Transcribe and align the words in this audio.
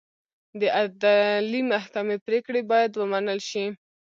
د 0.59 0.61
عدلي 0.79 1.61
محکمې 1.71 2.17
پرېکړې 2.25 2.61
باید 2.71 2.91
ومنل 2.95 3.39
شي. 3.49 3.65